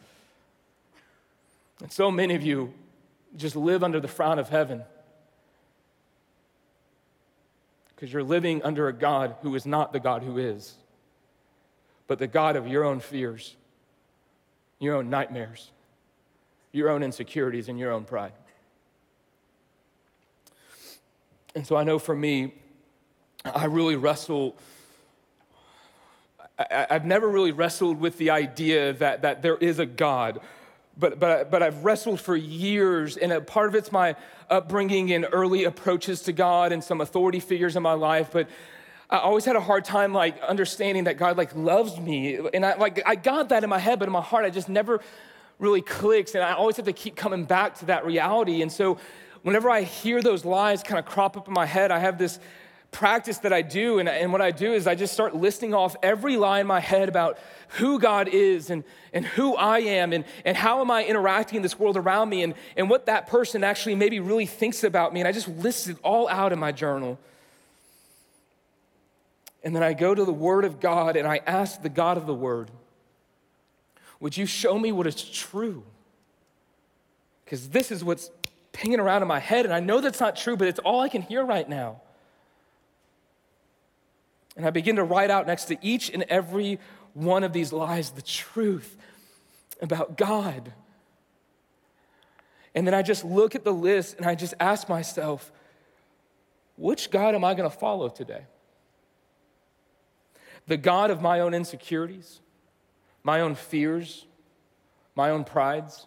[1.81, 2.75] And so many of you
[3.37, 4.83] just live under the frown of heaven
[7.95, 10.75] because you're living under a God who is not the God who is,
[12.09, 13.55] but the God of your own fears,
[14.81, 15.71] your own nightmares
[16.73, 18.33] your own insecurities and your own pride.
[21.55, 22.53] And so I know for me,
[23.45, 24.57] I really wrestle.
[26.59, 30.41] I, have never really wrestled with the idea that, that there is a God,
[30.99, 34.17] but, but, but I've wrestled for years, and a part of it's my
[34.49, 38.31] upbringing and early approaches to God and some authority figures in my life.
[38.33, 38.49] But
[39.09, 42.75] I always had a hard time like understanding that God like loves me, and I
[42.77, 45.01] like I got that in my head, but in my heart I just never
[45.59, 46.35] really clicks.
[46.35, 48.62] And I always have to keep coming back to that reality.
[48.62, 48.99] And so
[49.42, 52.38] whenever I hear those lies kind of crop up in my head, I have this
[52.90, 53.99] practice that I do.
[53.99, 56.81] And, and what I do is I just start listing off every lie in my
[56.81, 57.38] head about
[57.71, 61.62] who God is and, and who I am and, and how am I interacting in
[61.62, 65.21] this world around me and, and what that person actually maybe really thinks about me.
[65.21, 67.19] And I just list it all out in my journal.
[69.62, 72.27] And then I go to the Word of God and I ask the God of
[72.27, 72.71] the Word,
[74.27, 75.85] would you show me what is true?
[77.45, 78.29] Because this is what's
[78.73, 81.09] pinging around in my head, and I know that's not true, but it's all I
[81.09, 82.01] can hear right now.
[84.57, 86.81] And I begin to write out next to each and every
[87.15, 88.97] one of these lies the truth
[89.81, 90.73] about God.
[92.75, 95.53] And then I just look at the list and I just ask myself,
[96.77, 98.47] which God am I going to follow today?
[100.67, 102.41] The God of my own insecurities?
[103.27, 104.25] My own fears,
[105.17, 106.07] my own prides?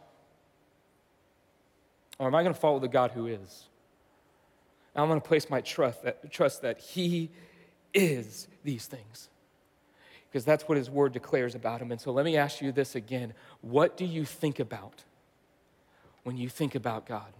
[2.17, 3.65] Or am I going to follow the God who is?
[4.95, 7.29] And I'm going to place my trust that, trust that He
[7.93, 9.27] is these things.
[10.31, 11.91] Because that's what His Word declares about Him.
[11.91, 15.03] And so let me ask you this again What do you think about
[16.23, 17.33] when you think about God?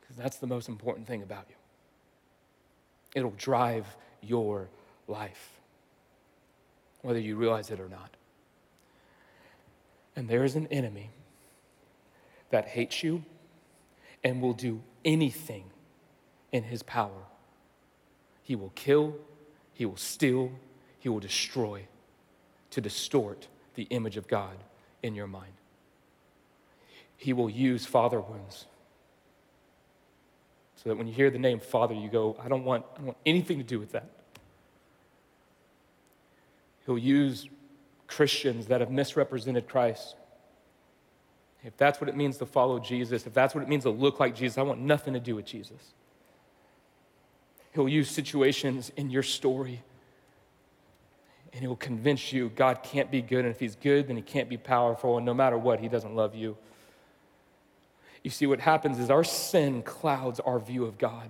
[0.00, 1.56] Because that's the most important thing about you.
[3.16, 3.84] It'll drive
[4.22, 4.68] your
[5.08, 5.60] life,
[7.02, 8.10] whether you realize it or not.
[10.14, 11.10] And there is an enemy
[12.50, 13.24] that hates you
[14.24, 15.64] and will do anything
[16.52, 17.26] in his power.
[18.42, 19.16] He will kill,
[19.74, 20.52] he will steal,
[20.98, 21.86] he will destroy
[22.70, 24.56] to distort the image of God
[25.02, 25.52] in your mind.
[27.16, 28.66] He will use father wounds
[30.82, 33.06] so that when you hear the name Father, you go, I don't want, I don't
[33.06, 34.08] want anything to do with that.
[36.88, 37.48] He'll use
[38.08, 40.16] Christians that have misrepresented Christ
[41.64, 44.20] if that's what it means to follow Jesus, if that's what it means to look
[44.20, 45.92] like Jesus, I want nothing to do with Jesus.
[47.74, 49.82] He'll use situations in your story
[51.52, 53.44] and he'll convince you God can't be good.
[53.44, 55.16] And if he's good, then he can't be powerful.
[55.16, 56.56] And no matter what, he doesn't love you.
[58.22, 61.28] You see, what happens is our sin clouds our view of God.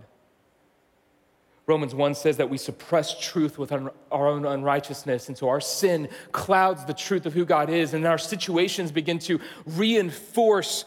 [1.68, 5.28] Romans 1 says that we suppress truth with our own unrighteousness.
[5.28, 7.92] And so our sin clouds the truth of who God is.
[7.92, 10.86] And our situations begin to reinforce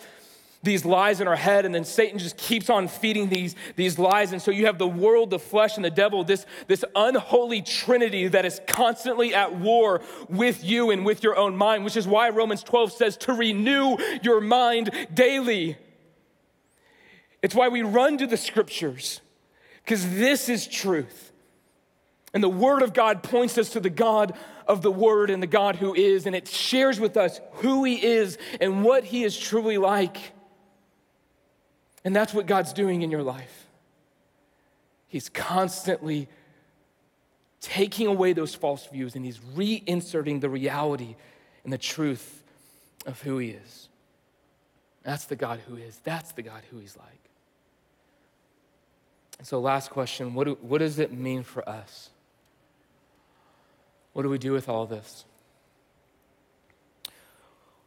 [0.64, 1.66] these lies in our head.
[1.66, 4.32] And then Satan just keeps on feeding these, these lies.
[4.32, 8.28] And so you have the world, the flesh, and the devil, this, this unholy trinity
[8.30, 12.30] that is constantly at war with you and with your own mind, which is why
[12.30, 15.78] Romans 12 says to renew your mind daily.
[17.44, 19.22] It's why we run to the scriptures
[19.84, 21.32] because this is truth.
[22.34, 24.34] And the Word of God points us to the God
[24.68, 28.04] of the Word and the God who is, and it shares with us who He
[28.04, 30.32] is and what He is truly like.
[32.04, 33.68] And that's what God's doing in your life.
[35.08, 36.30] He's constantly
[37.60, 41.16] taking away those false views and He's reinserting the reality
[41.64, 42.44] and the truth
[43.06, 43.90] of who He is.
[45.04, 47.31] That's the God who is, that's the God who He's like.
[49.44, 52.10] So, last question what, do, what does it mean for us?
[54.14, 55.26] What do we do with all this?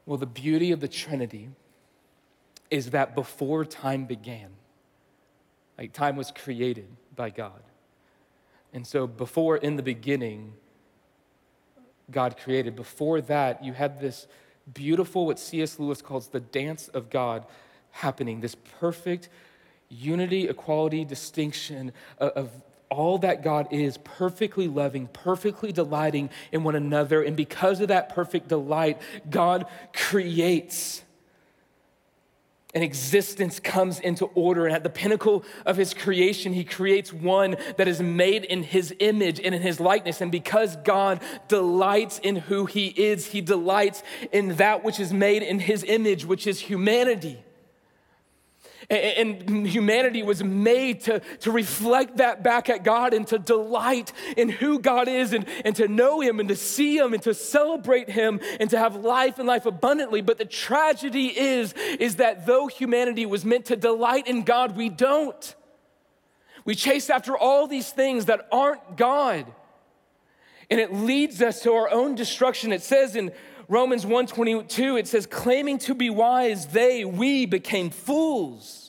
[0.06, 1.50] Well, the beauty of the Trinity
[2.70, 4.50] is that before time began,
[5.78, 7.62] like time was created by God.
[8.72, 10.54] And so, before in the beginning,
[12.10, 14.26] God created, before that, you had this
[14.72, 15.78] beautiful, what C.S.
[15.78, 17.46] Lewis calls the dance of God
[17.92, 19.28] happening, this perfect
[20.00, 22.50] unity, equality, distinction of, of
[22.90, 27.22] all that God is, perfectly loving, perfectly delighting in one another.
[27.22, 31.02] And because of that perfect delight, God creates.
[32.74, 34.66] And existence comes into order.
[34.66, 38.94] And at the pinnacle of his creation, he creates one that is made in his
[38.98, 40.20] image and in his likeness.
[40.20, 44.02] And because God delights in who he is, he delights
[44.32, 47.44] in that which is made in his image, which is humanity.
[48.90, 54.48] And humanity was made to, to reflect that back at God and to delight in
[54.48, 58.10] who God is and, and to know Him and to see Him and to celebrate
[58.10, 60.20] Him and to have life and life abundantly.
[60.20, 64.88] But the tragedy is, is that though humanity was meant to delight in God, we
[64.88, 65.54] don't.
[66.64, 69.46] We chase after all these things that aren't God.
[70.70, 72.72] And it leads us to our own destruction.
[72.72, 73.32] It says in
[73.68, 78.84] Romans 1:22 it says claiming to be wise they we became fools.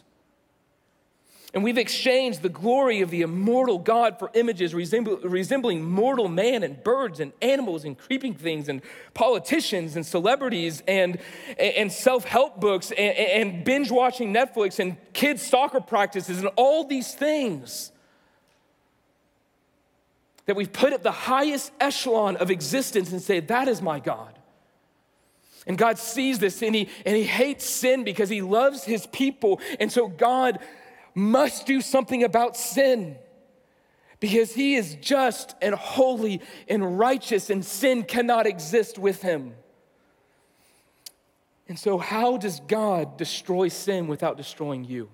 [1.54, 6.84] And we've exchanged the glory of the immortal God for images resembling mortal man and
[6.84, 8.82] birds and animals and creeping things and
[9.14, 11.18] politicians and celebrities and,
[11.58, 16.84] and self help books and, and binge watching Netflix and kids' soccer practices and all
[16.84, 17.94] these things
[20.46, 24.35] that we've put at the highest echelon of existence and say, That is my God.
[25.68, 29.60] And God sees this and he, and he hates sin because he loves his people.
[29.80, 30.60] And so God
[31.16, 33.18] must do something about sin
[34.20, 39.54] because he is just and holy and righteous, and sin cannot exist with him.
[41.68, 45.10] And so, how does God destroy sin without destroying you?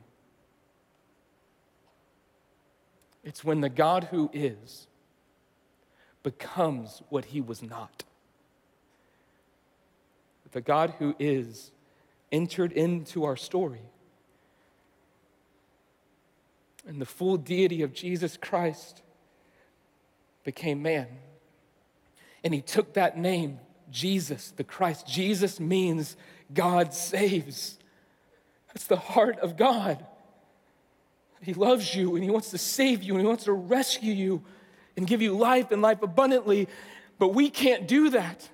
[3.23, 4.87] It's when the God who is
[6.23, 8.03] becomes what he was not.
[10.51, 11.71] The God who is
[12.31, 13.81] entered into our story.
[16.87, 19.01] And the full deity of Jesus Christ
[20.43, 21.07] became man.
[22.43, 23.59] And he took that name,
[23.91, 25.07] Jesus, the Christ.
[25.07, 26.17] Jesus means
[26.53, 27.77] God saves.
[28.67, 30.05] That's the heart of God.
[31.41, 34.43] He loves you and He wants to save you and He wants to rescue you
[34.95, 36.67] and give you life and life abundantly.
[37.17, 38.47] But we can't do that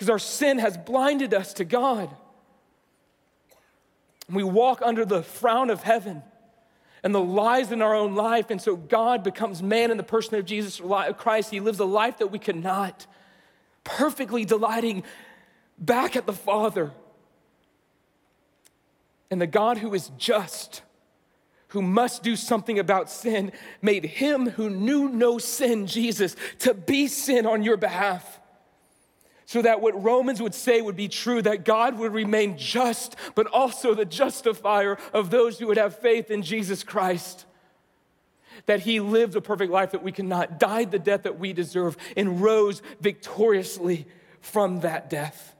[0.00, 2.08] because our sin has blinded us to God.
[4.30, 6.22] We walk under the frown of heaven
[7.02, 8.48] and the lies in our own life.
[8.48, 10.80] And so God becomes man in the person of Jesus
[11.18, 11.50] Christ.
[11.50, 13.06] He lives a life that we cannot,
[13.84, 15.02] perfectly delighting
[15.76, 16.92] back at the Father.
[19.30, 20.80] And the God who is just,
[21.68, 27.06] who must do something about sin, made him who knew no sin, Jesus, to be
[27.06, 28.39] sin on your behalf
[29.50, 33.48] so that what Romans would say would be true that God would remain just, but
[33.48, 37.46] also the justifier of those who would have faith in Jesus Christ.
[38.66, 41.96] That he lived a perfect life that we cannot, died the death that we deserve,
[42.16, 44.06] and rose victoriously
[44.40, 45.56] from that death,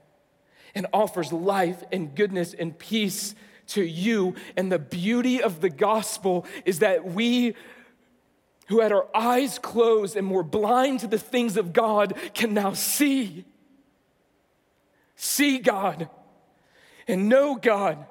[0.73, 3.35] and offers life and goodness and peace
[3.67, 4.35] to you.
[4.55, 7.55] And the beauty of the gospel is that we
[8.67, 12.71] who had our eyes closed and were blind to the things of God can now
[12.71, 13.43] see
[15.21, 16.09] see God
[17.07, 18.03] and know God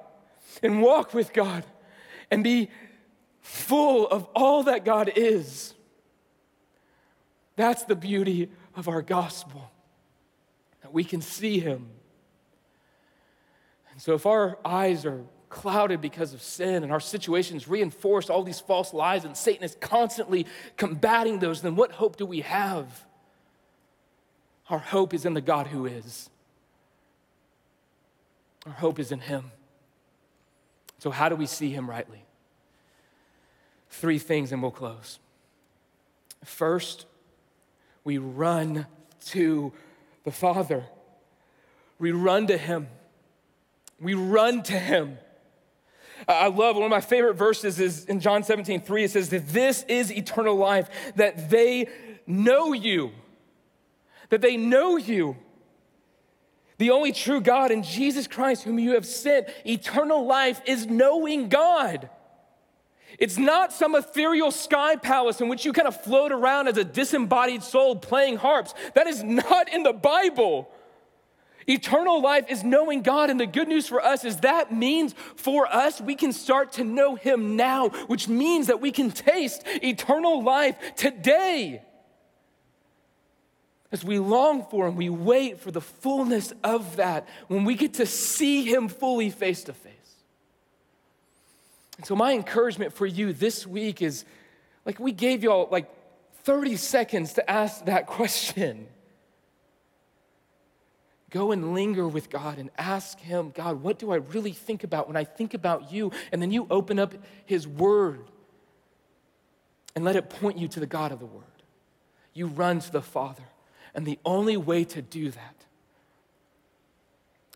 [0.63, 1.65] and walk with God
[2.31, 2.71] and be
[3.41, 5.75] full of all that God is.
[7.57, 9.73] That's the beauty of our gospel,
[10.83, 11.89] that we can see Him.
[13.91, 18.45] And so, if our eyes are clouded because of sin and our situations reinforce all
[18.45, 20.47] these false lies and Satan is constantly
[20.77, 23.05] combating those, then what hope do we have?
[24.69, 26.30] Our hope is in the God who is.
[28.71, 29.51] Our hope is in Him.
[30.99, 32.25] So, how do we see Him rightly?
[33.89, 35.18] Three things, and we'll close.
[36.45, 37.07] First,
[38.05, 38.87] we run
[39.27, 39.73] to
[40.23, 40.85] the Father,
[41.99, 42.87] we run to Him.
[44.01, 45.18] We run to Him.
[46.29, 49.05] I love one of my favorite verses is in John 17, 3.
[49.05, 51.89] It says that this is eternal life, that they
[52.27, 53.11] know you,
[54.29, 55.37] that they know you
[56.81, 59.49] the only true God and Jesus Christ, whom you have sent.
[59.66, 62.09] Eternal life is knowing God.
[63.18, 66.85] It's not some ethereal sky palace in which you kind of float around as a
[66.85, 68.72] disembodied soul playing harps.
[68.95, 70.70] That is not in the Bible.
[71.68, 75.66] Eternal life is knowing God, and the good news for us is that means for
[75.66, 80.43] us we can start to know Him now, which means that we can taste eternal
[80.43, 81.83] life today.
[83.93, 87.95] As we long for Him, we wait for the fullness of that when we get
[87.95, 89.95] to see Him fully face to face.
[91.97, 94.24] And so, my encouragement for you this week is
[94.86, 95.91] like we gave y'all like
[96.45, 98.86] 30 seconds to ask that question.
[101.30, 105.07] Go and linger with God and ask Him, God, what do I really think about
[105.07, 106.11] when I think about you?
[106.32, 107.14] And then you open up
[107.45, 108.24] His Word
[109.95, 111.45] and let it point you to the God of the Word.
[112.34, 113.45] You run to the Father.
[113.95, 115.57] And the only way to do that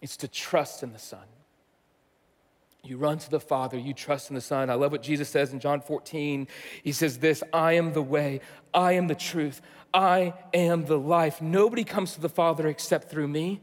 [0.03, 1.25] is to trust in the Son.
[2.83, 4.69] You run to the Father, you trust in the Son.
[4.69, 6.47] I love what Jesus says in John 14.
[6.83, 8.41] He says, This I am the way,
[8.75, 9.63] I am the truth,
[9.95, 11.41] I am the life.
[11.41, 13.63] Nobody comes to the Father except through me.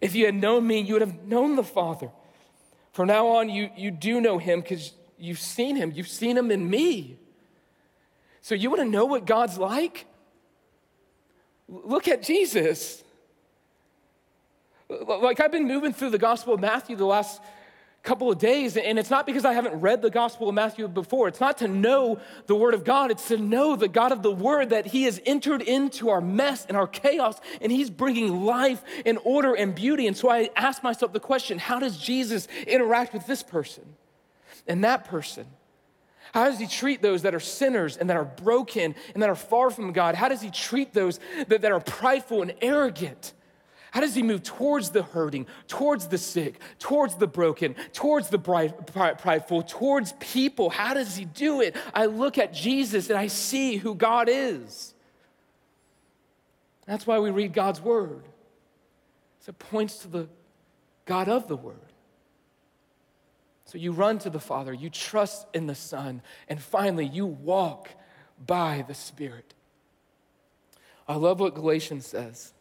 [0.00, 2.10] If you had known me, you would have known the Father.
[2.92, 5.92] From now on, you, you do know him because you've seen him.
[5.94, 7.18] You've seen him in me.
[8.42, 10.06] So you want to know what God's like?
[11.70, 13.04] Look at Jesus.
[14.88, 17.40] Like I've been moving through the Gospel of Matthew the last
[18.02, 21.28] couple of days, and it's not because I haven't read the Gospel of Matthew before.
[21.28, 24.32] It's not to know the Word of God, it's to know the God of the
[24.32, 28.82] Word that He has entered into our mess and our chaos, and He's bringing life
[29.04, 30.06] and order and beauty.
[30.06, 33.84] And so I ask myself the question how does Jesus interact with this person
[34.66, 35.46] and that person?
[36.32, 39.34] How does he treat those that are sinners and that are broken and that are
[39.34, 40.14] far from God?
[40.14, 41.18] How does he treat those
[41.48, 43.32] that, that are prideful and arrogant?
[43.90, 48.38] How does he move towards the hurting, towards the sick, towards the broken, towards the
[48.38, 50.70] prideful, towards people?
[50.70, 51.76] How does he do it?
[51.92, 54.94] I look at Jesus and I see who God is.
[56.86, 58.22] That's why we read God's word.
[59.48, 60.28] It points to the
[61.06, 61.89] God of the word.
[63.70, 67.88] So you run to the Father, you trust in the Son, and finally you walk
[68.44, 69.54] by the Spirit.
[71.06, 72.52] I love what Galatians says.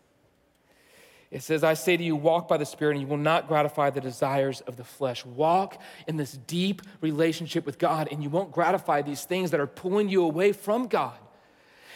[1.31, 3.89] It says, I say to you, walk by the Spirit, and you will not gratify
[3.89, 5.25] the desires of the flesh.
[5.25, 9.65] Walk in this deep relationship with God, and you won't gratify these things that are
[9.65, 11.17] pulling you away from God.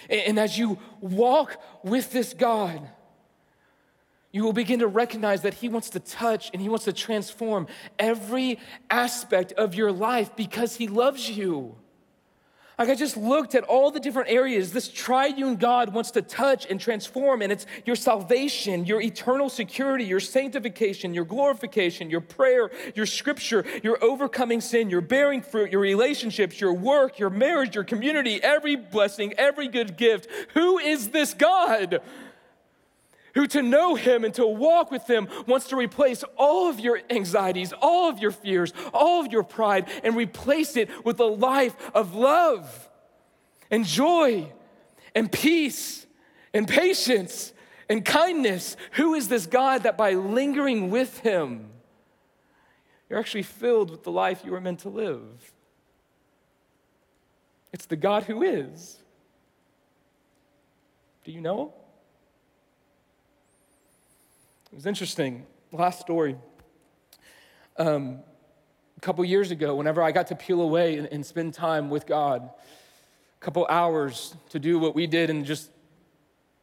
[0.09, 2.82] And as you walk with this God,
[4.34, 7.68] you will begin to recognize that He wants to touch and He wants to transform
[7.98, 8.60] every
[8.90, 11.76] aspect of your life because He loves you.
[12.80, 16.66] Like I just looked at all the different areas this triune God wants to touch
[16.66, 22.72] and transform, and it's your salvation, your eternal security, your sanctification, your glorification, your prayer,
[22.96, 27.84] your scripture, your overcoming sin, your bearing fruit, your relationships, your work, your marriage, your
[27.84, 30.28] community, every blessing, every good gift.
[30.56, 32.02] Who is this God?
[33.34, 37.02] Who to know him and to walk with him wants to replace all of your
[37.10, 41.76] anxieties, all of your fears, all of your pride, and replace it with a life
[41.94, 42.90] of love
[43.72, 44.52] and joy
[45.16, 46.06] and peace
[46.54, 47.54] and patience
[47.90, 48.78] and kindness.
[48.94, 51.70] Who is this God that by lingering with him,
[53.10, 55.54] you're actually filled with the life you were meant to live?
[57.72, 59.00] It's the God who is.
[61.24, 61.83] Do you know him?
[64.74, 65.46] It was interesting.
[65.72, 66.36] Last story.
[67.78, 68.22] Um,
[68.98, 72.08] a couple years ago, whenever I got to peel away and, and spend time with
[72.08, 75.70] God, a couple hours to do what we did in just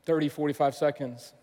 [0.07, 1.35] 30, 45 seconds.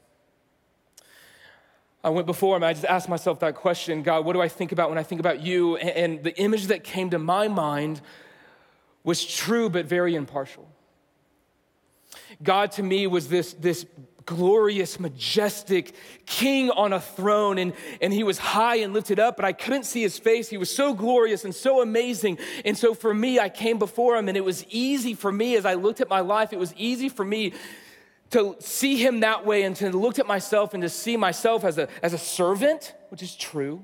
[2.04, 4.74] I went before him, I just asked myself that question God, what do I think
[4.74, 5.78] about when I think about you?
[5.78, 8.02] And, and the image that came to my mind
[9.06, 10.70] was true but very impartial.
[12.44, 13.86] God to me was this, this
[14.28, 15.96] glorious, majestic
[16.28, 19.86] king on a throne, and, and he was high and lifted up, but I couldn't
[19.86, 20.50] see his face.
[20.50, 22.38] He was so glorious and so amazing.
[22.64, 25.66] And so for me, I came before him, and it was easy for me as
[25.66, 27.54] I looked at my life, it was easy for me
[28.30, 31.78] to see him that way and to look at myself and to see myself as
[31.78, 33.84] a, as a servant, which is true,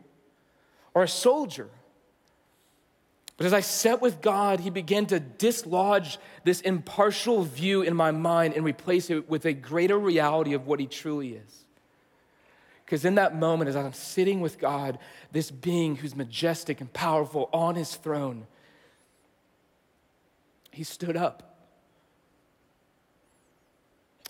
[0.94, 1.70] or a soldier
[3.38, 8.12] but as I sat with God, He began to dislodge this impartial view in my
[8.12, 11.66] mind and replace it with a greater reality of what He truly is.
[12.86, 15.00] Because in that moment, as I'm sitting with God,
[15.32, 18.46] this being who's majestic and powerful on His throne,
[20.70, 21.58] He stood up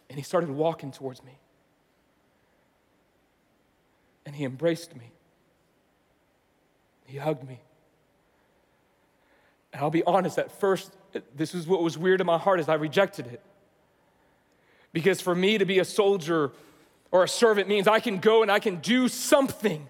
[0.10, 1.38] and He started walking towards me.
[4.26, 5.12] And He embraced me,
[7.06, 7.60] He hugged me.
[9.74, 10.92] And I'll be honest, at first,
[11.36, 13.42] this is what was weird in my heart as I rejected it.
[14.94, 16.52] Because for me to be a soldier
[17.12, 19.90] or a servant means I can go and I can do something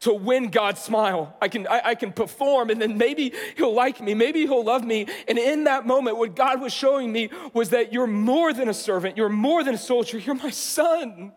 [0.00, 1.34] to win God's smile.
[1.40, 4.84] I can, I, I, can perform and then maybe He'll like me, maybe He'll love
[4.84, 5.06] me.
[5.26, 8.74] And in that moment, what God was showing me was that you're more than a
[8.74, 11.32] servant, you're more than a soldier, you're my son.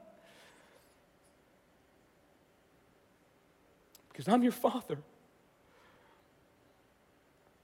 [4.09, 4.97] Because I'm your father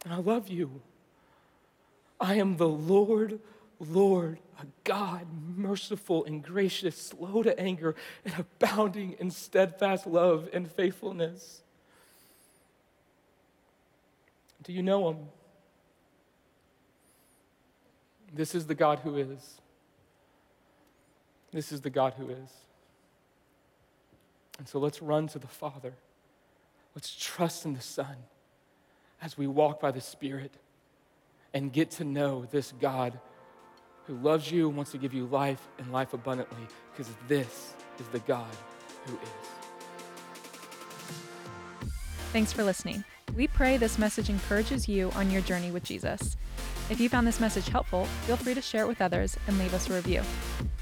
[0.06, 0.82] and I love you.
[2.22, 3.40] I am the Lord,
[3.80, 5.26] Lord, a God
[5.58, 11.64] merciful and gracious, slow to anger, and abounding in steadfast love and faithfulness.
[14.64, 15.18] Do you know him?
[18.34, 19.60] This is the God who is.
[21.52, 22.50] This is the God who is.
[24.60, 25.94] And so let's run to the Father.
[26.94, 28.16] Let's trust in the Son
[29.22, 30.54] as we walk by the Spirit
[31.54, 33.20] and get to know this God
[34.06, 38.08] who loves you and wants to give you life and life abundantly, because this is
[38.10, 38.56] the God
[39.06, 39.30] who is.
[42.32, 43.04] Thanks for listening.
[43.36, 46.38] We pray this message encourages you on your journey with Jesus.
[46.90, 49.74] If you found this message helpful, feel free to share it with others and leave
[49.74, 50.22] us a review.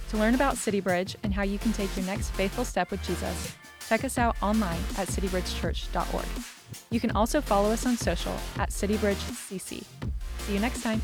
[0.09, 3.01] To learn about City Bridge and how you can take your next faithful step with
[3.03, 3.55] Jesus,
[3.87, 6.62] check us out online at citybridgechurch.org.
[6.93, 9.59] You can also follow us on social at CityBridgeCC.
[9.59, 11.01] See you next time.